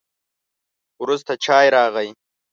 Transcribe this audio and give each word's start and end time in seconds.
وروسته 1.01 1.33
چای 1.43 1.67
راغی. 1.75 2.09